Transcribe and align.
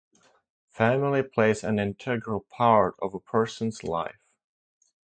Family 0.71 1.21
plays 1.21 1.63
an 1.63 1.77
integral 1.77 2.39
part 2.39 2.95
of 3.03 3.13
a 3.13 3.19
person's 3.19 3.83
life. 3.83 4.17